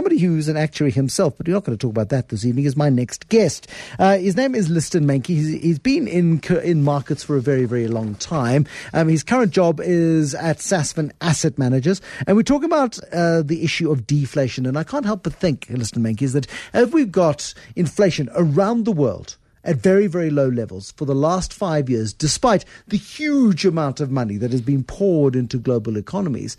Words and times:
somebody 0.00 0.18
who's 0.18 0.48
an 0.48 0.56
actuary 0.56 0.90
himself, 0.90 1.36
but 1.36 1.46
we're 1.46 1.52
not 1.52 1.62
going 1.62 1.76
to 1.76 1.86
talk 1.86 1.90
about 1.90 2.08
that 2.08 2.30
this 2.30 2.46
evening, 2.46 2.64
is 2.64 2.74
my 2.74 2.88
next 2.88 3.28
guest. 3.28 3.66
Uh, 3.98 4.16
his 4.16 4.34
name 4.34 4.54
is 4.54 4.70
Liston 4.70 5.04
Meintjes. 5.04 5.26
He's, 5.26 5.60
he's 5.60 5.78
been 5.78 6.08
in 6.08 6.40
in 6.64 6.82
markets 6.82 7.22
for 7.22 7.36
a 7.36 7.42
very, 7.42 7.66
very 7.66 7.86
long 7.86 8.14
time. 8.14 8.66
Um, 8.94 9.08
his 9.08 9.22
current 9.22 9.52
job 9.52 9.78
is 9.78 10.34
at 10.34 10.56
Sasfin 10.56 11.12
Asset 11.20 11.58
Managers. 11.58 12.00
And 12.26 12.34
we're 12.34 12.44
talking 12.44 12.64
about 12.64 12.98
uh, 13.12 13.42
the 13.42 13.62
issue 13.62 13.90
of 13.90 14.06
deflation. 14.06 14.64
And 14.64 14.78
I 14.78 14.84
can't 14.84 15.04
help 15.04 15.22
but 15.22 15.34
think, 15.34 15.66
Liston 15.68 16.02
Meintjes, 16.02 16.22
is 16.22 16.32
that 16.32 16.46
if 16.72 16.94
we've 16.94 17.12
got 17.12 17.52
inflation 17.76 18.30
around 18.32 18.86
the 18.86 18.92
world, 18.92 19.36
at 19.64 19.76
very, 19.76 20.06
very 20.06 20.30
low 20.30 20.48
levels 20.48 20.92
for 20.92 21.04
the 21.04 21.14
last 21.14 21.52
five 21.52 21.90
years, 21.90 22.12
despite 22.12 22.64
the 22.88 22.96
huge 22.96 23.64
amount 23.64 24.00
of 24.00 24.10
money 24.10 24.36
that 24.36 24.52
has 24.52 24.62
been 24.62 24.84
poured 24.84 25.36
into 25.36 25.58
global 25.58 25.96
economies. 25.96 26.56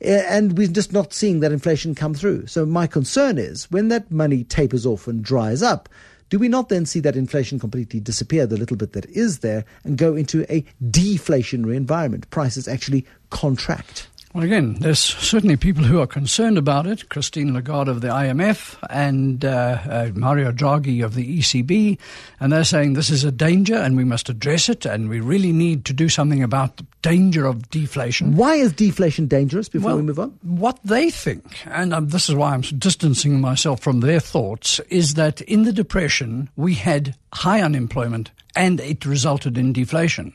Eh, 0.00 0.24
and 0.28 0.56
we're 0.58 0.68
just 0.68 0.92
not 0.92 1.12
seeing 1.12 1.40
that 1.40 1.52
inflation 1.52 1.94
come 1.94 2.14
through. 2.14 2.46
So 2.46 2.66
my 2.66 2.86
concern 2.86 3.38
is 3.38 3.70
when 3.70 3.88
that 3.88 4.10
money 4.10 4.44
tapers 4.44 4.86
off 4.86 5.06
and 5.06 5.22
dries 5.22 5.62
up, 5.62 5.88
do 6.32 6.38
we 6.38 6.48
not 6.48 6.70
then 6.70 6.86
see 6.86 7.00
that 7.00 7.14
inflation 7.14 7.60
completely 7.60 8.00
disappear, 8.00 8.46
the 8.46 8.56
little 8.56 8.78
bit 8.78 8.94
that 8.94 9.04
is 9.10 9.40
there, 9.40 9.66
and 9.84 9.98
go 9.98 10.16
into 10.16 10.50
a 10.50 10.64
deflationary 10.82 11.76
environment? 11.76 12.30
Prices 12.30 12.66
actually 12.66 13.04
contract. 13.28 14.08
Well, 14.34 14.44
again, 14.44 14.76
there's 14.80 14.98
certainly 14.98 15.58
people 15.58 15.84
who 15.84 16.00
are 16.00 16.06
concerned 16.06 16.56
about 16.56 16.86
it. 16.86 17.10
Christine 17.10 17.52
Lagarde 17.52 17.90
of 17.90 18.00
the 18.00 18.08
IMF 18.08 18.78
and 18.88 19.44
uh, 19.44 19.78
uh, 19.84 20.10
Mario 20.14 20.50
Draghi 20.50 21.04
of 21.04 21.14
the 21.14 21.38
ECB, 21.38 21.98
and 22.40 22.50
they're 22.50 22.64
saying 22.64 22.94
this 22.94 23.10
is 23.10 23.24
a 23.24 23.30
danger 23.30 23.74
and 23.74 23.94
we 23.94 24.04
must 24.04 24.30
address 24.30 24.70
it, 24.70 24.86
and 24.86 25.10
we 25.10 25.20
really 25.20 25.52
need 25.52 25.84
to 25.84 25.92
do 25.92 26.08
something 26.08 26.42
about 26.42 26.78
the 26.78 26.86
danger 27.02 27.46
of 27.46 27.68
deflation. 27.70 28.36
Why 28.36 28.54
is 28.54 28.72
deflation 28.72 29.26
dangerous? 29.26 29.68
Before 29.68 29.88
well, 29.88 29.96
we 29.96 30.02
move 30.02 30.18
on, 30.18 30.38
what 30.42 30.78
they 30.84 31.10
think, 31.10 31.66
and 31.66 31.92
um, 31.92 32.08
this 32.08 32.28
is 32.28 32.34
why 32.34 32.54
I'm 32.54 32.62
distancing 32.62 33.40
myself 33.40 33.80
from 33.80 34.00
their 34.00 34.20
thoughts, 34.20 34.80
is 34.88 35.14
that 35.14 35.40
in 35.42 35.64
the 35.64 35.72
depression 35.72 36.48
we 36.56 36.74
had 36.74 37.16
high 37.32 37.60
unemployment 37.60 38.30
and 38.54 38.80
it 38.80 39.04
resulted 39.04 39.56
in 39.56 39.72
deflation. 39.72 40.32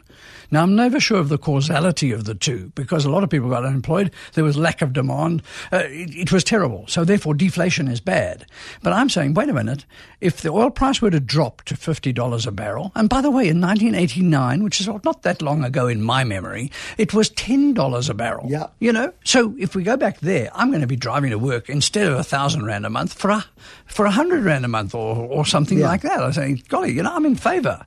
Now, 0.49 0.63
I'm 0.63 0.75
never 0.75 0.99
sure 0.99 1.19
of 1.19 1.27
the 1.27 1.37
causality 1.37 2.11
of 2.11 2.23
the 2.23 2.33
two 2.33 2.71
because 2.73 3.03
a 3.03 3.09
lot 3.09 3.23
of 3.23 3.29
people 3.29 3.49
got 3.49 3.65
unemployed. 3.65 4.11
There 4.33 4.45
was 4.45 4.57
lack 4.57 4.81
of 4.81 4.93
demand. 4.93 5.43
Uh, 5.73 5.83
it, 5.85 6.15
it, 6.15 6.31
was 6.31 6.43
terrible. 6.43 6.85
So, 6.87 7.03
therefore, 7.03 7.33
deflation 7.33 7.89
is 7.89 7.99
bad. 7.99 8.45
But 8.81 8.93
I'm 8.93 9.09
saying, 9.09 9.33
wait 9.33 9.49
a 9.49 9.53
minute, 9.53 9.85
if 10.21 10.41
the 10.41 10.49
oil 10.49 10.69
price 10.69 11.01
were 11.01 11.11
to 11.11 11.19
drop 11.19 11.63
to 11.63 11.75
$50 11.75 12.47
a 12.47 12.51
barrel, 12.51 12.93
and 12.95 13.09
by 13.09 13.21
the 13.21 13.29
way, 13.29 13.49
in 13.49 13.59
1989, 13.59 14.63
which 14.63 14.79
is 14.79 14.87
not 14.87 15.23
that 15.23 15.41
long 15.41 15.65
ago 15.65 15.87
in 15.87 16.01
my 16.01 16.23
memory, 16.23 16.56
it 16.97 17.13
was 17.13 17.29
$10 17.31 18.09
a 18.09 18.13
barrel. 18.13 18.47
Yeah. 18.49 18.67
You 18.79 18.91
know, 18.91 19.13
so 19.23 19.55
if 19.57 19.75
we 19.75 19.83
go 19.83 19.97
back 19.97 20.19
there, 20.19 20.49
I'm 20.53 20.69
going 20.69 20.81
to 20.81 20.87
be 20.87 20.95
driving 20.95 21.31
to 21.31 21.39
work 21.39 21.69
instead 21.69 22.07
of 22.07 22.17
a 22.17 22.23
thousand 22.23 22.65
rand 22.65 22.85
a 22.85 22.89
month 22.89 23.13
for 23.13 23.29
a, 23.31 23.45
for 23.85 24.05
a 24.05 24.11
hundred 24.11 24.43
rand 24.43 24.65
a 24.65 24.67
month 24.67 24.93
or, 24.95 25.15
or 25.15 25.45
something 25.45 25.79
yeah. 25.79 25.87
like 25.87 26.01
that. 26.01 26.21
I 26.21 26.31
say, 26.31 26.55
golly, 26.67 26.93
you 26.93 27.03
know, 27.03 27.13
I'm 27.13 27.25
in 27.25 27.35
favor. 27.35 27.85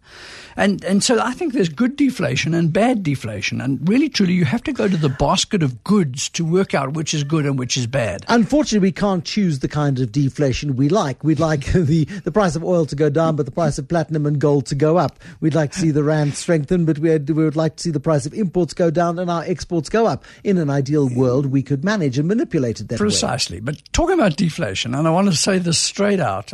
And, 0.57 0.85
and 0.85 1.03
so 1.03 1.21
I 1.21 1.33
think 1.33 1.53
there's 1.53 1.69
good 1.69 1.97
deflation 1.97 2.55
and 2.55 2.73
bad 2.73 3.03
deflation. 3.03 3.61
And 3.61 3.89
really, 3.89 4.09
truly, 4.09 4.35
you 4.35 4.45
have 4.45 4.63
to 4.65 4.73
go 4.73 4.89
to 4.89 4.97
the 4.97 5.09
basket 5.09 5.63
of 5.63 5.83
goods 5.85 6.29
to 6.31 6.45
work 6.45 6.75
out 6.75 6.93
which 6.93 7.15
is 7.15 7.25
good 7.25 7.47
and 7.47 7.59
which 7.59 7.77
is 7.77 7.87
bad. 7.87 8.25
Unfortunately, 8.29 8.89
we 8.89 8.93
can't 8.93 9.25
choose 9.25 9.61
the 9.61 9.69
kind 9.69 9.99
of 10.01 10.13
deflation 10.13 10.77
we 10.77 10.89
like. 10.89 11.23
We'd 11.25 11.41
like 11.41 11.65
the, 11.73 12.05
the 12.05 12.33
price 12.33 12.57
of 12.57 12.65
oil 12.65 12.87
to 12.87 12.97
go 12.97 13.09
down, 13.09 13.37
but 13.37 13.47
the 13.47 13.53
price 13.53 13.79
of 13.79 13.89
platinum 13.89 14.27
and 14.27 14.39
gold 14.39 14.67
to 14.67 14.75
go 14.75 14.97
up. 14.97 15.19
We'd 15.41 15.55
like 15.55 15.73
to 15.73 15.79
see 15.79 15.91
the 15.91 16.05
rand 16.05 16.35
strengthen, 16.35 16.85
but 16.85 16.99
we, 16.99 17.17
we 17.17 17.45
would 17.45 17.57
like 17.57 17.77
to 17.77 17.83
see 17.83 17.91
the 17.91 18.01
price 18.01 18.27
of 18.27 18.35
imports 18.61 18.75
go 18.75 18.91
down 18.91 19.19
and 19.19 19.31
our 19.31 19.43
exports 19.45 19.89
go 19.89 20.07
up. 20.07 20.25
In 20.45 20.59
an 20.59 20.69
ideal 20.69 21.09
world, 21.09 21.47
we 21.47 21.63
could 21.63 21.83
manage 21.83 22.19
and 22.19 22.29
manipulate 22.29 22.81
it 22.81 22.89
that 22.89 22.99
Precisely. 22.99 23.57
way. 23.57 23.61
But 23.63 23.93
talking 23.93 24.15
about 24.15 24.37
deflation, 24.37 24.95
and 24.95 25.09
I 25.09 25.11
want 25.11 25.29
to 25.29 25.37
say 25.37 25.59
this 25.59 25.79
straight 25.79 26.21
out 26.21 26.53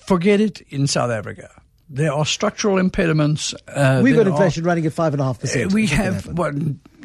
forget 0.00 0.40
it 0.40 0.62
in 0.70 0.86
South 0.86 1.10
Africa. 1.10 1.50
There 1.90 2.12
are 2.12 2.26
structural 2.26 2.78
impediments. 2.78 3.54
Uh, 3.68 4.00
We've 4.02 4.16
got 4.16 4.26
inflation 4.26 4.64
are, 4.64 4.66
running 4.66 4.84
at 4.84 4.92
five 4.92 5.14
and 5.14 5.20
a 5.20 5.24
half 5.24 5.38
percent. 5.38 5.72
Uh, 5.72 5.74
we 5.74 5.86
have, 5.86 6.26
well, 6.26 6.52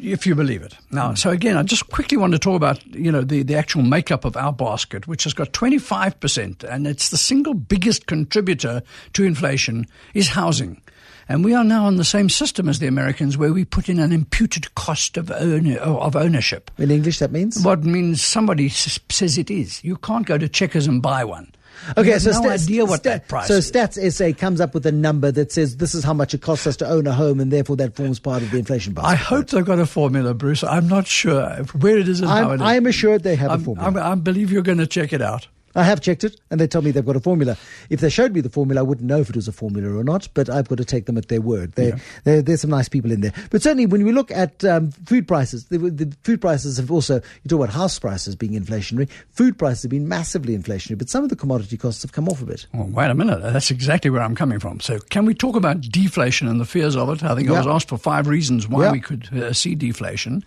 if 0.02 0.26
you 0.26 0.34
believe 0.34 0.62
it. 0.62 0.76
Now, 0.90 1.12
mm. 1.12 1.18
so 1.18 1.30
again, 1.30 1.56
I 1.56 1.62
just 1.62 1.88
quickly 1.88 2.18
want 2.18 2.32
to 2.32 2.38
talk 2.38 2.56
about 2.56 2.84
you 2.86 3.12
know 3.12 3.22
the, 3.22 3.42
the 3.44 3.54
actual 3.54 3.82
makeup 3.82 4.24
of 4.24 4.36
our 4.36 4.52
basket, 4.52 5.06
which 5.06 5.24
has 5.24 5.32
got 5.32 5.52
twenty 5.52 5.78
five 5.78 6.18
percent, 6.18 6.64
and 6.64 6.86
it's 6.86 7.10
the 7.10 7.16
single 7.16 7.54
biggest 7.54 8.06
contributor 8.06 8.82
to 9.12 9.24
inflation 9.24 9.86
is 10.12 10.28
housing. 10.28 10.82
And 11.28 11.44
we 11.44 11.54
are 11.54 11.64
now 11.64 11.86
on 11.86 11.96
the 11.96 12.04
same 12.04 12.28
system 12.28 12.68
as 12.68 12.78
the 12.78 12.86
Americans, 12.86 13.36
where 13.36 13.52
we 13.52 13.64
put 13.64 13.88
in 13.88 13.98
an 13.98 14.12
imputed 14.12 14.74
cost 14.74 15.16
of, 15.16 15.30
own, 15.30 15.76
of 15.76 16.16
ownership. 16.16 16.70
In 16.78 16.90
English, 16.90 17.18
that 17.18 17.32
means? 17.32 17.62
What 17.64 17.84
means 17.84 18.22
somebody 18.22 18.68
says 18.68 19.38
it 19.38 19.50
is. 19.50 19.82
You 19.82 19.96
can't 19.96 20.26
go 20.26 20.38
to 20.38 20.48
Checkers 20.48 20.86
and 20.86 21.00
buy 21.00 21.24
one. 21.24 21.52
Okay, 21.96 22.18
so 22.18 22.30
no 22.30 22.40
st- 22.40 22.62
idea 22.62 22.84
what 22.84 23.02
st- 23.02 23.04
that 23.04 23.28
price. 23.28 23.48
So 23.48 23.54
is. 23.54 23.70
Stats 23.70 24.12
SA 24.12 24.38
comes 24.38 24.60
up 24.60 24.74
with 24.74 24.86
a 24.86 24.92
number 24.92 25.30
that 25.32 25.52
says 25.52 25.76
this 25.78 25.94
is 25.94 26.04
how 26.04 26.14
much 26.14 26.32
it 26.34 26.40
costs 26.40 26.66
us 26.66 26.76
to 26.78 26.88
own 26.88 27.06
a 27.06 27.12
home, 27.12 27.40
and 27.40 27.50
therefore 27.50 27.76
that 27.76 27.94
forms 27.94 28.18
part 28.18 28.42
of 28.42 28.50
the 28.50 28.58
inflation 28.58 28.94
basket. 28.94 29.08
I 29.08 29.14
hope 29.16 29.48
they've 29.48 29.64
got 29.64 29.78
a 29.78 29.86
formula, 29.86 30.34
Bruce. 30.34 30.64
I'm 30.64 30.88
not 30.88 31.06
sure 31.06 31.44
where 31.80 31.98
it 31.98 32.08
is 32.08 32.20
and 32.20 32.30
I'm, 32.30 32.44
how 32.44 32.50
it 32.52 32.54
is. 32.56 32.60
I'm 32.62 32.86
assured 32.86 33.22
they 33.22 33.36
have 33.36 33.50
I'm, 33.50 33.60
a 33.60 33.64
formula. 33.64 33.88
I'm, 33.88 34.12
I 34.12 34.14
believe 34.14 34.50
you're 34.50 34.62
going 34.62 34.78
to 34.78 34.86
check 34.86 35.12
it 35.12 35.20
out. 35.20 35.48
I 35.74 35.82
have 35.82 36.00
checked 36.00 36.24
it, 36.24 36.40
and 36.50 36.60
they 36.60 36.66
tell 36.66 36.82
me 36.82 36.90
they've 36.90 37.04
got 37.04 37.16
a 37.16 37.20
formula. 37.20 37.56
If 37.90 38.00
they 38.00 38.08
showed 38.08 38.32
me 38.32 38.40
the 38.40 38.50
formula, 38.50 38.80
I 38.80 38.82
wouldn't 38.82 39.06
know 39.06 39.20
if 39.20 39.28
it 39.28 39.36
was 39.36 39.48
a 39.48 39.52
formula 39.52 39.96
or 39.96 40.04
not. 40.04 40.28
But 40.34 40.48
I've 40.48 40.68
got 40.68 40.78
to 40.78 40.84
take 40.84 41.06
them 41.06 41.18
at 41.18 41.28
their 41.28 41.40
word. 41.40 41.72
Yeah. 41.76 41.96
there's 42.24 42.60
some 42.60 42.70
nice 42.70 42.88
people 42.88 43.10
in 43.10 43.20
there. 43.20 43.32
But 43.50 43.62
certainly, 43.62 43.86
when 43.86 44.04
we 44.04 44.12
look 44.12 44.30
at 44.30 44.64
um, 44.64 44.90
food 44.90 45.26
prices, 45.26 45.66
the, 45.66 45.78
the, 45.78 46.16
food 46.22 46.40
prices 46.40 46.76
have 46.76 46.90
also. 46.90 47.14
You 47.14 47.48
talk 47.48 47.60
about 47.60 47.74
house 47.74 47.98
prices 47.98 48.36
being 48.36 48.52
inflationary. 48.52 49.08
Food 49.30 49.58
prices 49.58 49.82
have 49.82 49.90
been 49.90 50.08
massively 50.08 50.56
inflationary, 50.56 50.98
but 50.98 51.08
some 51.08 51.24
of 51.24 51.30
the 51.30 51.36
commodity 51.36 51.76
costs 51.76 52.02
have 52.02 52.12
come 52.12 52.28
off 52.28 52.40
a 52.40 52.46
bit. 52.46 52.66
Well, 52.72 52.86
wait 52.86 53.10
a 53.10 53.14
minute. 53.14 53.42
That's 53.42 53.70
exactly 53.70 54.10
where 54.10 54.22
I'm 54.22 54.34
coming 54.34 54.60
from. 54.60 54.80
So, 54.80 54.98
can 55.10 55.24
we 55.24 55.34
talk 55.34 55.56
about 55.56 55.80
deflation 55.80 56.48
and 56.48 56.60
the 56.60 56.64
fears 56.64 56.96
of 56.96 57.08
it? 57.10 57.22
I 57.22 57.34
think 57.34 57.48
yeah. 57.48 57.54
I 57.54 57.58
was 57.58 57.66
asked 57.66 57.88
for 57.88 57.98
five 57.98 58.26
reasons 58.26 58.68
why 58.68 58.84
yeah. 58.84 58.92
we 58.92 59.00
could 59.00 59.28
uh, 59.34 59.52
see 59.52 59.74
deflation. 59.74 60.44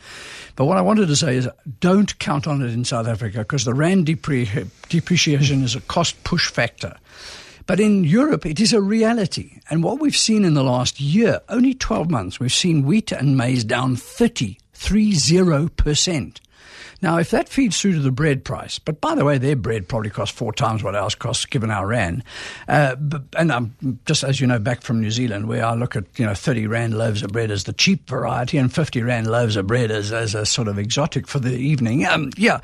But 0.55 0.65
what 0.65 0.77
I 0.77 0.81
wanted 0.81 1.07
to 1.07 1.15
say 1.15 1.35
is, 1.35 1.47
don't 1.79 2.17
count 2.19 2.47
on 2.47 2.61
it 2.61 2.71
in 2.71 2.83
South 2.83 3.07
Africa 3.07 3.39
because 3.39 3.65
the 3.65 3.73
rand 3.73 4.07
depre- 4.07 4.67
depreciation 5.17 5.63
is 5.63 5.73
a 5.73 5.81
cost 5.81 6.23
push 6.23 6.47
factor. 6.47 6.95
But 7.65 7.79
in 7.79 8.03
Europe, 8.03 8.45
it 8.45 8.59
is 8.59 8.71
a 8.71 8.79
reality. 8.79 9.59
And 9.67 9.83
what 9.83 9.99
we've 9.99 10.15
seen 10.15 10.45
in 10.45 10.53
the 10.53 10.63
last 10.63 10.99
year, 11.01 11.41
only 11.49 11.73
12 11.73 12.11
months, 12.11 12.39
we've 12.39 12.53
seen 12.53 12.85
wheat 12.85 13.11
and 13.11 13.35
maize 13.35 13.63
down 13.63 13.95
30, 13.95 14.59
30%. 14.75 16.37
Now, 17.01 17.17
if 17.17 17.29
that 17.29 17.47
feeds 17.47 17.79
through 17.79 17.93
to 17.93 17.99
the 17.99 18.11
bread 18.11 18.43
price, 18.43 18.79
but 18.79 18.99
by 19.01 19.13
the 19.13 19.23
way, 19.23 19.37
their 19.37 19.55
bread 19.55 19.87
probably 19.87 20.09
costs 20.09 20.35
four 20.35 20.51
times 20.51 20.83
what 20.83 20.95
ours 20.95 21.13
costs, 21.13 21.45
given 21.45 21.69
our 21.69 21.85
rand. 21.85 22.23
Uh, 22.67 22.95
and 23.37 23.51
I'm 23.51 23.99
just 24.05 24.23
as 24.23 24.41
you 24.41 24.47
know, 24.47 24.57
back 24.57 24.81
from 24.81 25.01
New 25.01 25.11
Zealand, 25.11 25.47
where 25.47 25.63
I 25.63 25.75
look 25.75 25.95
at 25.95 26.05
you 26.17 26.25
know 26.25 26.33
30 26.33 26.65
rand 26.67 26.97
loaves 26.97 27.21
of 27.21 27.31
bread 27.31 27.51
as 27.51 27.65
the 27.65 27.73
cheap 27.73 28.09
variety, 28.09 28.57
and 28.57 28.73
50 28.73 29.03
rand 29.03 29.27
loaves 29.27 29.55
of 29.55 29.67
bread 29.67 29.91
as, 29.91 30.11
as 30.11 30.33
a 30.33 30.45
sort 30.45 30.67
of 30.67 30.79
exotic 30.79 31.27
for 31.27 31.39
the 31.39 31.55
evening. 31.55 32.05
Um, 32.05 32.31
yeah, 32.35 32.61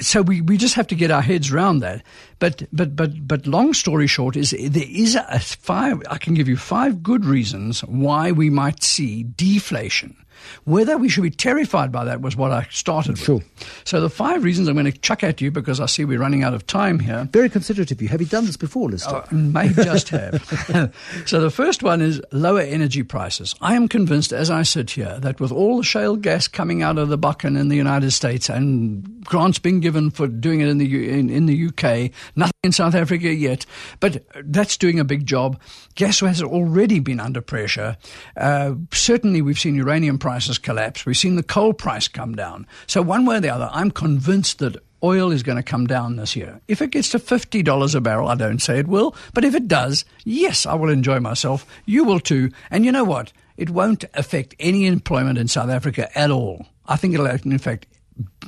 so 0.00 0.22
we, 0.22 0.40
we 0.40 0.56
just 0.56 0.74
have 0.74 0.86
to 0.88 0.94
get 0.94 1.10
our 1.10 1.22
heads 1.22 1.52
around 1.52 1.80
that. 1.80 2.02
But 2.38 2.62
but 2.72 2.96
but 2.96 3.26
but 3.26 3.46
long 3.46 3.74
story 3.74 4.06
short 4.06 4.36
is 4.36 4.50
there 4.50 4.84
is 4.88 5.14
a 5.14 5.40
five. 5.40 6.02
I 6.08 6.18
can 6.18 6.34
give 6.34 6.48
you 6.48 6.56
five 6.56 7.02
good 7.02 7.24
reasons 7.24 7.80
why 7.80 8.32
we 8.32 8.48
might 8.48 8.82
see 8.82 9.24
deflation 9.24 10.16
whether 10.64 10.96
we 10.96 11.08
should 11.08 11.22
be 11.22 11.30
terrified 11.30 11.92
by 11.92 12.04
that 12.04 12.20
was 12.20 12.36
what 12.36 12.52
I 12.52 12.66
started 12.70 13.18
sure. 13.18 13.36
with. 13.36 13.82
So 13.84 14.00
the 14.00 14.10
five 14.10 14.44
reasons 14.44 14.68
I'm 14.68 14.74
going 14.74 14.90
to 14.90 14.98
chuck 14.98 15.22
at 15.22 15.40
you 15.40 15.50
because 15.50 15.80
I 15.80 15.86
see 15.86 16.04
we're 16.04 16.18
running 16.18 16.42
out 16.42 16.54
of 16.54 16.66
time 16.66 17.00
here. 17.00 17.28
Very 17.32 17.48
considerate 17.48 17.90
of 17.90 18.00
you. 18.02 18.08
Have 18.08 18.20
you 18.20 18.26
done 18.26 18.46
this 18.46 18.56
before, 18.56 18.90
Lister? 18.90 19.24
Oh, 19.30 19.34
may 19.34 19.68
just 19.68 20.08
have. 20.10 20.44
so 21.26 21.40
the 21.40 21.50
first 21.50 21.82
one 21.82 22.00
is 22.00 22.20
lower 22.32 22.60
energy 22.60 23.02
prices. 23.02 23.54
I 23.60 23.74
am 23.74 23.88
convinced, 23.88 24.32
as 24.32 24.50
I 24.50 24.62
sit 24.62 24.90
here, 24.90 25.18
that 25.20 25.40
with 25.40 25.52
all 25.52 25.78
the 25.78 25.84
shale 25.84 26.16
gas 26.16 26.48
coming 26.48 26.82
out 26.82 26.98
of 26.98 27.08
the 27.08 27.18
Bakken 27.18 27.58
in 27.58 27.68
the 27.68 27.76
United 27.76 28.12
States 28.12 28.48
and 28.48 29.17
grants 29.28 29.58
being 29.58 29.80
given 29.80 30.10
for 30.10 30.26
doing 30.26 30.60
it 30.60 30.68
in 30.68 30.78
the 30.78 31.18
in, 31.18 31.28
in 31.28 31.44
the 31.44 31.66
UK, 31.68 32.10
nothing 32.34 32.52
in 32.64 32.72
South 32.72 32.94
Africa 32.94 33.32
yet, 33.32 33.66
but 34.00 34.24
that's 34.44 34.78
doing 34.78 34.98
a 34.98 35.04
big 35.04 35.26
job. 35.26 35.60
Gas 35.94 36.20
has 36.20 36.42
already 36.42 36.98
been 36.98 37.20
under 37.20 37.42
pressure. 37.42 37.98
Uh, 38.36 38.74
certainly, 38.90 39.42
we've 39.42 39.58
seen 39.58 39.74
uranium 39.74 40.18
prices 40.18 40.56
collapse. 40.56 41.04
We've 41.04 41.16
seen 41.16 41.36
the 41.36 41.42
coal 41.42 41.74
price 41.74 42.08
come 42.08 42.34
down. 42.34 42.66
So 42.86 43.02
one 43.02 43.26
way 43.26 43.36
or 43.36 43.40
the 43.40 43.50
other, 43.50 43.68
I'm 43.70 43.90
convinced 43.90 44.60
that 44.60 44.82
oil 45.04 45.30
is 45.30 45.42
going 45.42 45.56
to 45.56 45.62
come 45.62 45.86
down 45.86 46.16
this 46.16 46.34
year. 46.34 46.60
If 46.66 46.80
it 46.80 46.90
gets 46.90 47.10
to 47.10 47.18
$50 47.18 47.94
a 47.94 48.00
barrel, 48.00 48.28
I 48.28 48.34
don't 48.34 48.60
say 48.60 48.78
it 48.78 48.88
will, 48.88 49.14
but 49.34 49.44
if 49.44 49.54
it 49.54 49.68
does, 49.68 50.06
yes, 50.24 50.64
I 50.64 50.74
will 50.74 50.88
enjoy 50.88 51.20
myself. 51.20 51.66
You 51.84 52.04
will 52.04 52.18
too. 52.18 52.50
And 52.70 52.84
you 52.84 52.92
know 52.92 53.04
what? 53.04 53.32
It 53.58 53.70
won't 53.70 54.04
affect 54.14 54.54
any 54.58 54.86
employment 54.86 55.38
in 55.38 55.48
South 55.48 55.68
Africa 55.68 56.16
at 56.18 56.30
all. 56.30 56.66
I 56.86 56.96
think 56.96 57.12
it'll, 57.12 57.26
in 57.26 57.58
fact, 57.58 57.86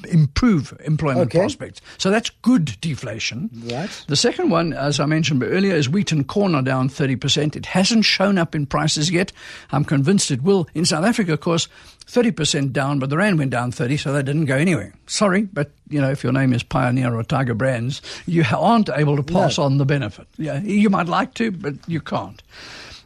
improve 0.09 0.77
employment 0.85 1.27
Okay. 1.27 1.39
prospects. 1.41 1.81
So 1.99 2.11
that's 2.11 2.31
good 2.43 2.77
deflation. 2.81 3.51
Right. 3.71 3.91
The 4.09 4.17
second 4.17 4.51
one, 4.51 4.73
as 4.73 4.99
I 4.99 5.07
mentioned 5.07 5.43
earlier, 5.43 5.75
is 5.75 5.89
wheat 5.89 6.11
and 6.13 6.27
corn 6.27 6.55
are 6.55 6.63
down 6.63 6.89
30%. 6.89 7.55
It 7.57 7.67
hasn't 7.67 8.05
shown 8.05 8.39
up 8.39 8.55
in 8.55 8.67
prices 8.67 9.11
yet. 9.11 9.33
I'm 9.73 9.85
convinced 9.85 10.31
it 10.31 10.43
will. 10.43 10.69
In 10.75 10.85
South 10.87 11.05
Africa, 11.05 11.35
of 11.35 11.41
course, 11.41 11.69
30% 12.07 12.73
down, 12.73 12.99
but 12.99 13.11
the 13.11 13.17
rand 13.17 13.39
went 13.39 13.51
down 13.51 13.73
30, 13.73 13.97
so 13.99 14.13
they 14.13 14.23
didn't 14.23 14.47
go 14.47 14.57
anywhere. 14.57 14.95
Sorry, 15.07 15.43
but 15.43 15.71
you 15.89 16.01
know, 16.01 16.11
if 16.11 16.25
your 16.25 16.33
name 16.33 16.53
is 16.53 16.63
Pioneer 16.63 17.15
or 17.15 17.23
Tiger 17.23 17.55
Brands, 17.55 18.01
you 18.27 18.45
aren't 18.57 18.89
able 18.89 19.17
to 19.17 19.23
pass 19.23 19.59
on 19.59 19.79
the 19.79 19.85
benefit. 19.85 20.27
Yeah, 20.39 20.61
you 20.61 20.91
might 20.91 21.09
like 21.09 21.35
to, 21.35 21.51
but 21.51 21.75
you 21.87 22.01
can't. 22.01 22.43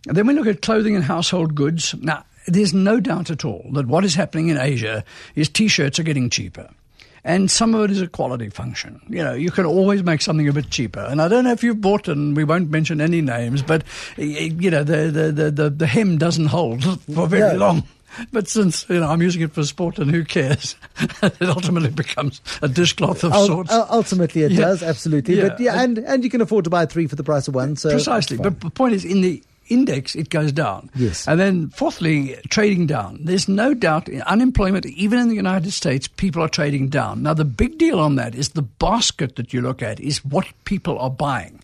And 0.07 0.17
then 0.17 0.27
we 0.27 0.35
look 0.35 0.47
at 0.47 0.63
clothing 0.63 0.95
and 0.95 1.05
household 1.05 1.55
goods. 1.55 1.95
Now, 2.01 2.25
there's 2.47 2.75
no 2.75 3.01
doubt 3.01 3.31
at 3.31 3.45
all 3.45 3.65
that 3.73 3.87
what 3.87 4.05
is 4.05 4.15
happening 4.15 4.49
in 4.49 4.59
Asia 4.59 5.05
is 5.35 5.49
t-shirts 5.49 5.99
are 5.99 6.03
getting 6.05 6.31
cheaper. 6.31 6.69
And 7.27 7.51
some 7.51 7.75
of 7.75 7.85
it 7.85 7.91
is 7.91 8.03
a 8.03 8.07
quality 8.07 8.51
function. 8.51 9.01
You 9.09 9.25
know, 9.25 9.33
you 9.33 9.51
can 9.51 9.65
always 9.65 10.03
make 10.03 10.21
something 10.21 10.47
a 10.47 10.53
bit 10.53 10.69
cheaper. 10.69 11.01
And 11.01 11.23
I 11.23 11.29
don't 11.29 11.45
know 11.45 11.53
if 11.53 11.65
you've 11.65 11.81
bought, 11.81 12.07
and 12.07 12.37
we 12.37 12.45
won't 12.45 12.69
mention 12.69 13.01
any 13.01 13.23
names, 13.23 13.63
but 13.63 13.83
you 14.19 14.71
know, 14.71 14.85
the 14.85 15.11
the 15.11 15.33
the 15.33 15.51
the, 15.51 15.71
the 15.71 15.87
hem 15.87 16.19
doesn't 16.19 16.47
hold 16.47 16.85
for 17.15 17.27
very 17.27 17.53
No. 17.55 17.59
long. 17.59 17.83
But 18.31 18.47
since 18.47 18.85
you 18.91 19.01
know 19.01 19.09
I'm 19.09 19.23
using 19.23 19.41
it 19.41 19.53
for 19.55 19.65
sport, 19.65 19.99
and 19.99 20.11
who 20.11 20.23
cares? 20.23 20.77
it 21.23 21.41
ultimately 21.43 21.91
becomes 21.91 22.43
a 22.61 22.69
dishcloth 22.69 23.25
of 23.25 23.33
Ul- 23.33 23.47
sorts. 23.47 23.73
ultimately, 23.73 24.43
it 24.43 24.53
Yeah. 24.53 24.61
does 24.61 24.83
absolutely. 24.83 25.41
But 25.41 25.59
Yeah. 25.59 25.75
yeah, 25.77 25.83
and 25.83 25.99
and 25.99 26.23
you 26.25 26.29
can 26.31 26.43
afford 26.43 26.65
to 26.65 26.71
buy 26.71 26.85
three 26.85 27.07
for 27.07 27.17
the 27.17 27.25
price 27.25 27.49
of 27.49 27.55
one. 27.55 27.75
So 27.77 27.89
Precisely. 27.91 28.37
But 28.37 28.61
the 28.61 28.69
point 28.71 28.93
is, 28.93 29.03
in 29.05 29.23
the 29.23 29.43
index, 29.69 30.15
it 30.15 30.31
goes 30.31 30.53
down. 30.53 30.91
Yes. 30.95 31.27
And 31.27 31.39
then, 31.39 31.69
fourthly, 31.71 32.37
trading 32.49 32.87
down. 32.87 33.19
There's 33.23 33.49
no 33.49 33.75
doubt 33.75 34.09
in 34.09 34.23
unemployment, 34.23 34.87
even 34.87 35.19
in 35.19 35.29
the 35.29 35.35
United 35.35 35.73
States, 35.73 36.09
people 36.09 36.43
are 36.43 36.49
trading 36.49 36.89
down. 36.89 37.23
Now, 37.23 37.35
the 37.35 37.45
big 37.45 37.79
deal 37.79 37.99
on 38.01 38.17
that 38.17 38.35
is 38.35 38.51
the 38.51 38.63
basket 38.63 39.37
that 39.37 39.53
you 39.53 39.61
look 39.61 39.83
at 39.83 40.01
is 40.01 40.25
what 40.25 40.47
people 40.65 40.99
are 40.99 41.11
buying. 41.11 41.61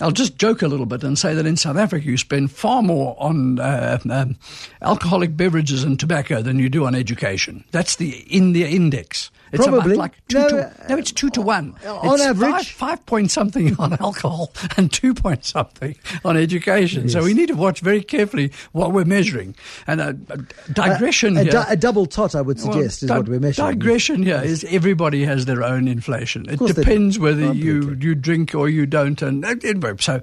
I'll 0.00 0.10
just 0.10 0.38
joke 0.38 0.62
a 0.62 0.68
little 0.68 0.86
bit 0.86 1.04
and 1.04 1.18
say 1.18 1.34
that 1.34 1.46
in 1.46 1.56
South 1.56 1.76
Africa 1.76 2.06
you 2.06 2.16
spend 2.16 2.50
far 2.50 2.82
more 2.82 3.14
on 3.18 3.60
uh, 3.60 3.98
um, 4.10 4.36
alcoholic 4.80 5.36
beverages 5.36 5.84
and 5.84 5.98
tobacco 5.98 6.42
than 6.42 6.58
you 6.58 6.68
do 6.68 6.86
on 6.86 6.94
education. 6.94 7.64
That's 7.70 7.96
the 7.96 8.10
in 8.34 8.52
the 8.52 8.64
index. 8.64 9.30
It's 9.52 9.66
Probably. 9.66 9.96
like 9.96 10.12
two 10.28 10.38
No, 10.38 10.48
to 10.48 10.66
uh, 10.66 10.86
no, 10.88 10.96
it's 10.96 11.12
two 11.12 11.28
to 11.30 11.42
one. 11.42 11.74
on 11.86 12.14
It's 12.14 12.22
average. 12.22 12.50
five, 12.50 12.66
five 12.98 13.06
point 13.06 13.30
something 13.30 13.76
on 13.78 13.92
alcohol 14.00 14.50
and 14.78 14.90
two 14.90 15.12
point 15.12 15.44
something 15.44 15.94
on 16.24 16.38
education. 16.38 17.10
So 17.10 17.22
we 17.22 17.34
need 17.34 17.48
to 17.48 17.54
watch 17.54 17.80
very 17.80 18.02
carefully 18.02 18.50
what 18.72 18.92
we're 18.92 19.04
measuring. 19.04 19.54
And 19.86 20.00
a, 20.00 20.16
a 20.30 20.38
digression 20.72 21.36
a, 21.36 21.44
du- 21.44 21.68
a 21.68 21.76
double 21.76 22.06
tot, 22.06 22.34
I 22.34 22.40
would 22.40 22.56
well, 22.62 22.72
suggest, 22.72 23.02
is 23.02 23.08
di- 23.10 23.16
what 23.18 23.28
we're 23.28 23.40
measuring. 23.40 23.78
Digression 23.78 24.22
here 24.22 24.40
is 24.42 24.64
everybody 24.64 25.22
has 25.24 25.44
their 25.44 25.62
own 25.62 25.86
inflation. 25.86 26.48
It 26.48 26.58
course 26.58 26.72
they 26.72 26.82
do. 26.82 26.88
depends 26.88 27.18
whether 27.18 27.52
you, 27.52 27.94
you 28.00 28.14
drink 28.14 28.54
or 28.54 28.70
you 28.70 28.86
don't. 28.86 29.20
And 29.20 29.44
uh, 29.44 29.96
so 29.98 30.22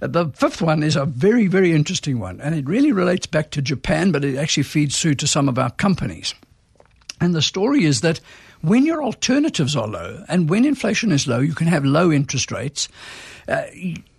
uh, 0.00 0.06
the 0.06 0.28
fifth 0.30 0.62
one 0.62 0.82
is 0.82 0.96
a 0.96 1.04
very, 1.04 1.48
very 1.48 1.72
interesting 1.72 2.18
one. 2.18 2.40
And 2.40 2.54
it 2.54 2.66
really 2.66 2.92
relates 2.92 3.26
back 3.26 3.50
to 3.50 3.60
Japan, 3.60 4.10
but 4.10 4.24
it 4.24 4.36
actually 4.38 4.62
feeds 4.62 4.98
through 4.98 5.16
to 5.16 5.26
some 5.26 5.50
of 5.50 5.58
our 5.58 5.70
companies. 5.72 6.34
And 7.20 7.34
the 7.34 7.42
story 7.42 7.84
is 7.84 8.00
that 8.00 8.18
when 8.62 8.84
your 8.84 9.02
alternatives 9.02 9.76
are 9.76 9.88
low 9.88 10.24
and 10.28 10.50
when 10.50 10.64
inflation 10.64 11.12
is 11.12 11.26
low, 11.26 11.40
you 11.40 11.54
can 11.54 11.66
have 11.66 11.84
low 11.84 12.12
interest 12.12 12.50
rates. 12.50 12.88
Uh, 13.48 13.64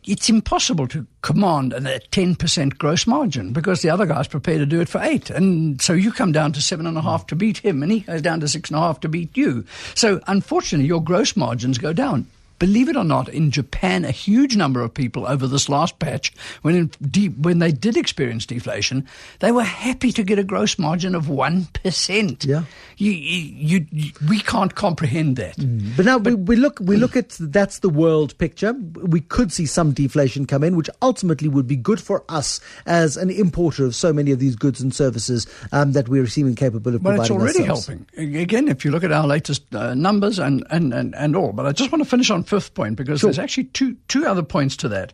it's 0.03 0.29
impossible 0.29 0.87
to 0.87 1.05
command 1.21 1.73
a 1.73 1.79
10% 1.79 2.77
gross 2.77 3.05
margin 3.05 3.53
because 3.53 3.81
the 3.81 3.89
other 3.89 4.05
guy's 4.05 4.27
prepared 4.27 4.59
to 4.59 4.65
do 4.65 4.81
it 4.81 4.89
for 4.89 4.99
eight. 5.01 5.29
And 5.29 5.79
so 5.81 5.93
you 5.93 6.11
come 6.11 6.31
down 6.31 6.53
to 6.53 6.61
seven 6.61 6.87
and 6.87 6.97
a 6.97 7.01
half 7.01 7.27
to 7.27 7.35
beat 7.35 7.59
him 7.59 7.83
and 7.83 7.91
he 7.91 7.99
goes 7.99 8.21
down 8.21 8.39
to 8.39 8.47
six 8.47 8.69
and 8.69 8.77
a 8.77 8.81
half 8.81 8.99
to 9.01 9.09
beat 9.09 9.37
you. 9.37 9.63
So 9.93 10.19
unfortunately, 10.27 10.87
your 10.87 11.03
gross 11.03 11.35
margins 11.35 11.77
go 11.77 11.93
down. 11.93 12.25
Believe 12.61 12.89
it 12.89 12.95
or 12.95 13.03
not, 13.03 13.27
in 13.27 13.49
Japan, 13.49 14.05
a 14.05 14.11
huge 14.11 14.55
number 14.55 14.83
of 14.83 14.93
people 14.93 15.25
over 15.25 15.47
this 15.47 15.67
last 15.67 15.97
patch, 15.97 16.31
when 16.61 16.75
in 16.75 16.91
deep, 17.09 17.35
when 17.39 17.57
they 17.57 17.71
did 17.71 17.97
experience 17.97 18.45
deflation, 18.45 19.07
they 19.39 19.51
were 19.51 19.63
happy 19.63 20.11
to 20.11 20.21
get 20.21 20.37
a 20.37 20.43
gross 20.43 20.77
margin 20.77 21.15
of 21.15 21.27
one 21.27 21.65
percent. 21.81 22.45
Yeah. 22.45 22.65
you, 22.97 23.11
you, 23.11 23.87
you, 23.91 24.11
we 24.29 24.39
can't 24.41 24.75
comprehend 24.75 25.37
that. 25.37 25.55
But 25.97 26.05
now 26.05 26.19
we, 26.19 26.35
we 26.35 26.55
look 26.55 26.79
we 26.79 26.97
look 26.97 27.15
at 27.15 27.35
that's 27.39 27.79
the 27.79 27.89
world 27.89 28.37
picture. 28.37 28.73
We 28.73 29.21
could 29.21 29.51
see 29.51 29.65
some 29.65 29.91
deflation 29.91 30.45
come 30.45 30.63
in, 30.63 30.75
which 30.75 30.89
ultimately 31.01 31.47
would 31.49 31.65
be 31.67 31.75
good 31.75 31.99
for 31.99 32.23
us 32.29 32.59
as 32.85 33.17
an 33.17 33.31
importer 33.31 33.85
of 33.85 33.95
so 33.95 34.13
many 34.13 34.29
of 34.31 34.37
these 34.37 34.55
goods 34.55 34.81
and 34.81 34.93
services 34.93 35.47
um, 35.71 35.93
that 35.93 36.09
we're 36.09 36.27
seeming 36.27 36.53
capable 36.53 36.93
of 36.93 37.01
But 37.01 37.17
providing 37.17 37.23
it's 37.23 37.41
already 37.41 37.69
ourselves. 37.69 37.87
helping. 37.87 38.37
Again, 38.37 38.67
if 38.67 38.85
you 38.85 38.91
look 38.91 39.03
at 39.03 39.11
our 39.11 39.25
latest 39.25 39.73
uh, 39.73 39.95
numbers 39.95 40.37
and, 40.37 40.63
and, 40.69 40.93
and, 40.93 41.15
and 41.15 41.35
all. 41.35 41.53
But 41.53 41.65
I 41.65 41.71
just 41.71 41.91
want 41.91 42.03
to 42.03 42.09
finish 42.09 42.29
on 42.29 42.43
fifth 42.51 42.73
point 42.73 42.95
because 42.97 43.19
Sure. 43.21 43.27
there's 43.29 43.39
actually 43.39 43.65
two, 43.65 43.95
two 44.07 44.25
other 44.27 44.43
points 44.43 44.75
to 44.77 44.89
that. 44.89 45.13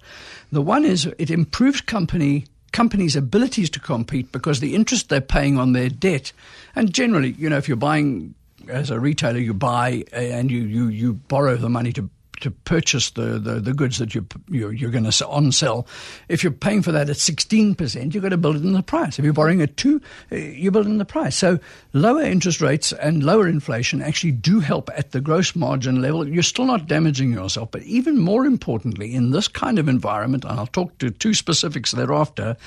The 0.52 0.62
one 0.62 0.84
is 0.86 1.06
it 1.18 1.30
improves 1.30 1.82
company 1.82 2.46
companies' 2.74 3.16
abilities 3.16 3.70
to 3.72 3.80
compete 3.80 4.32
because 4.32 4.60
the 4.60 4.76
interest 4.76 5.10
they're 5.10 5.22
paying 5.22 5.58
on 5.58 5.74
their 5.74 5.90
debt, 5.90 6.34
and 6.76 6.94
generally, 6.94 7.32
you 7.40 7.50
know, 7.50 7.58
if 7.58 7.68
you're 7.68 7.78
buying 7.78 8.34
as 8.68 8.90
a 8.92 9.00
retailer, 9.00 9.40
you 9.40 9.54
buy 9.54 10.04
and 10.12 10.52
you, 10.52 10.62
you, 10.62 10.88
you 10.90 11.14
borrow 11.14 11.56
the 11.56 11.70
money 11.70 11.94
to 11.94 12.10
to 12.42 12.52
purchase 12.52 13.12
the, 13.12 13.40
the, 13.40 13.60
the 13.60 13.74
goods 13.74 13.98
that 13.98 14.14
you, 14.16 14.26
you're, 14.50 14.72
you're 14.72 14.92
going 14.92 15.10
to 15.10 15.28
on 15.28 15.52
sell. 15.52 15.88
If 16.30 16.44
you're 16.44 16.52
paying 16.52 16.82
for 16.82 16.92
that 16.92 17.10
at 17.10 17.16
16%, 17.16 18.14
you've 18.14 18.24
got 18.24 18.30
to 18.30 18.38
build 18.38 18.58
it 18.58 18.64
in 18.64 18.74
the 18.74 18.84
price. 18.84 19.18
If 19.20 19.26
you're 19.26 19.34
borrowing 19.34 19.62
at 19.62 19.78
2 19.78 20.02
uh, 20.32 20.36
you 20.36 20.72
build 20.72 20.86
in 20.86 20.98
the 20.98 21.06
price. 21.06 21.36
So 21.36 21.60
lower 21.94 22.22
interest 22.22 22.62
rates 22.62 22.92
and 22.94 23.24
lower 23.24 23.48
inflation 23.48 24.02
actually 24.02 24.32
do 24.32 24.60
help 24.60 24.90
at 24.96 25.12
the 25.12 25.22
gross 25.22 25.56
margin 25.56 26.02
level. 26.02 26.28
You're 26.28 26.44
still 26.44 26.66
not 26.66 26.88
damaging 26.88 27.32
yourself. 27.32 27.72
But 27.72 27.84
even 27.84 28.20
more 28.20 28.46
importantly, 28.46 29.14
in 29.14 29.32
this 29.32 29.48
kind 29.48 29.80
of 29.80 29.88
environment, 29.88 30.46
and 30.46 30.60
I'll 30.60 30.68
talk 30.68 30.98
to 31.00 31.10
two 31.10 31.34
specifics 31.34 31.92
thereafter, 31.92 32.58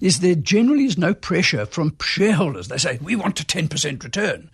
is 0.00 0.20
there 0.20 0.34
generally 0.34 0.84
is 0.84 0.98
no 0.98 1.14
pressure 1.14 1.66
from 1.66 1.96
shareholders. 2.00 2.68
They 2.68 2.78
say, 2.78 2.98
we 3.02 3.16
want 3.16 3.40
a 3.40 3.44
10% 3.44 4.02
return 4.02 4.50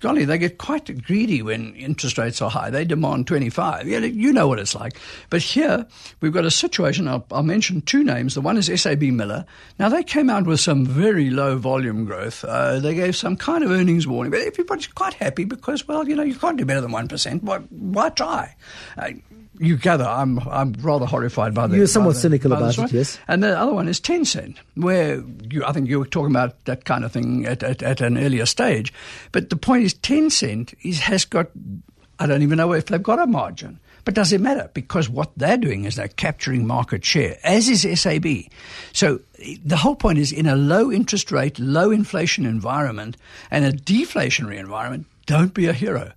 golly, 0.00 0.24
they 0.24 0.38
get 0.38 0.58
quite 0.58 1.02
greedy 1.04 1.42
when 1.42 1.74
interest 1.74 2.18
rates 2.18 2.42
are 2.42 2.50
high. 2.50 2.70
They 2.70 2.84
demand 2.84 3.26
25. 3.26 3.86
You 3.86 4.00
know, 4.00 4.06
you 4.06 4.32
know 4.32 4.48
what 4.48 4.58
it's 4.58 4.74
like. 4.74 4.98
But 5.28 5.42
here, 5.42 5.86
we've 6.20 6.32
got 6.32 6.44
a 6.44 6.50
situation. 6.50 7.06
I'll, 7.06 7.24
I'll 7.30 7.42
mention 7.42 7.82
two 7.82 8.02
names. 8.02 8.34
The 8.34 8.40
one 8.40 8.56
is 8.56 8.70
SAB 8.80 9.02
Miller. 9.02 9.44
Now, 9.78 9.88
they 9.88 10.02
came 10.02 10.30
out 10.30 10.46
with 10.46 10.60
some 10.60 10.84
very 10.84 11.30
low 11.30 11.56
volume 11.56 12.04
growth. 12.04 12.44
Uh, 12.44 12.80
they 12.80 12.94
gave 12.94 13.14
some 13.14 13.36
kind 13.36 13.62
of 13.62 13.70
earnings 13.70 14.06
warning, 14.06 14.30
but 14.30 14.40
everybody's 14.40 14.88
quite 14.88 15.14
happy 15.14 15.44
because, 15.44 15.86
well, 15.86 16.08
you 16.08 16.16
know, 16.16 16.22
you 16.22 16.34
can't 16.34 16.56
do 16.56 16.64
better 16.64 16.80
than 16.80 16.90
1%. 16.90 17.42
Why, 17.42 17.58
why 17.58 18.08
try? 18.10 18.56
Uh, 18.96 19.10
you 19.60 19.76
gather 19.76 20.04
I'm 20.04 20.38
I'm 20.48 20.72
rather 20.80 21.04
horrified 21.04 21.54
by 21.54 21.66
the. 21.66 21.76
You're 21.76 21.86
somewhat 21.86 22.14
the- 22.14 22.20
cynical 22.20 22.52
about 22.52 22.78
it, 22.78 22.92
yes. 22.92 23.18
And 23.28 23.42
the 23.42 23.58
other 23.58 23.74
one 23.74 23.88
is 23.88 24.00
Tencent, 24.00 24.56
where 24.74 25.22
you, 25.50 25.64
I 25.64 25.72
think 25.72 25.88
you 25.88 25.98
were 25.98 26.06
talking 26.06 26.30
about 26.30 26.64
that 26.64 26.86
kind 26.86 27.04
of 27.04 27.12
thing 27.12 27.44
at, 27.44 27.62
at, 27.62 27.82
at 27.82 28.00
an 28.00 28.16
earlier 28.16 28.46
stage. 28.46 28.92
But 29.32 29.50
the 29.50 29.56
point 29.56 29.84
is, 29.84 29.94
Tencent 29.94 30.74
is, 30.82 31.00
has 31.00 31.26
got, 31.26 31.48
I 32.18 32.26
don't 32.26 32.42
even 32.42 32.56
know 32.56 32.72
if 32.72 32.86
they've 32.86 33.02
got 33.02 33.18
a 33.18 33.26
margin. 33.26 33.78
But 34.06 34.14
does 34.14 34.32
it 34.32 34.40
matter? 34.40 34.70
Because 34.72 35.10
what 35.10 35.30
they're 35.36 35.58
doing 35.58 35.84
is 35.84 35.96
they're 35.96 36.08
capturing 36.08 36.66
market 36.66 37.04
share, 37.04 37.36
as 37.44 37.68
is 37.68 38.00
SAB. 38.00 38.26
So 38.94 39.20
the 39.62 39.76
whole 39.76 39.94
point 39.94 40.18
is 40.18 40.32
in 40.32 40.46
a 40.46 40.56
low 40.56 40.90
interest 40.90 41.30
rate, 41.30 41.58
low 41.58 41.90
inflation 41.90 42.46
environment 42.46 43.18
and 43.50 43.66
a 43.66 43.72
deflationary 43.72 44.56
environment, 44.56 45.06
don't 45.26 45.52
be 45.52 45.66
a 45.66 45.74
hero. 45.74 46.12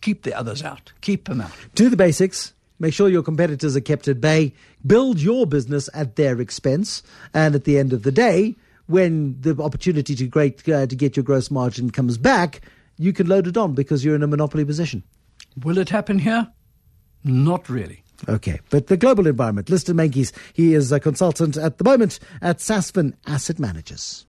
Keep 0.00 0.22
the 0.22 0.36
others 0.36 0.62
out. 0.62 0.92
Keep 1.00 1.26
them 1.26 1.40
out. 1.40 1.52
Do 1.74 1.88
the 1.88 1.96
basics. 1.96 2.52
Make 2.78 2.94
sure 2.94 3.08
your 3.08 3.22
competitors 3.22 3.76
are 3.76 3.80
kept 3.80 4.06
at 4.06 4.20
bay. 4.20 4.52
Build 4.86 5.20
your 5.20 5.46
business 5.46 5.88
at 5.94 6.16
their 6.16 6.40
expense. 6.40 7.02
And 7.34 7.54
at 7.54 7.64
the 7.64 7.78
end 7.78 7.92
of 7.92 8.04
the 8.04 8.12
day, 8.12 8.54
when 8.86 9.40
the 9.40 9.60
opportunity 9.62 10.14
to 10.14 10.26
great 10.26 10.66
uh, 10.68 10.86
to 10.86 10.96
get 10.96 11.16
your 11.16 11.24
gross 11.24 11.50
margin 11.50 11.90
comes 11.90 12.18
back, 12.18 12.60
you 12.96 13.12
can 13.12 13.26
load 13.26 13.46
it 13.46 13.56
on 13.56 13.74
because 13.74 14.04
you're 14.04 14.14
in 14.14 14.22
a 14.22 14.28
monopoly 14.28 14.64
position. 14.64 15.02
Will 15.62 15.78
it 15.78 15.88
happen 15.88 16.20
here? 16.20 16.48
Not 17.24 17.68
really. 17.68 18.02
Okay, 18.28 18.60
but 18.70 18.88
the 18.88 18.96
global 18.96 19.26
environment. 19.26 19.70
Liston 19.70 19.96
Meintjes, 19.96 20.32
he 20.52 20.74
is 20.74 20.90
a 20.90 20.98
consultant 20.98 21.56
at 21.56 21.78
the 21.78 21.84
moment 21.84 22.18
at 22.42 22.58
Sasfin 22.58 23.14
Asset 23.26 23.58
Managers. 23.58 24.26